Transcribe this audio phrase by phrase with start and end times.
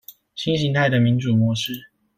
[0.33, 1.91] 新型態的民主模式